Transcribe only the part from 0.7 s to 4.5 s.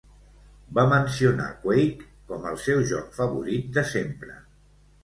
Va mencionar Quake com el seu joc favorit de sempre.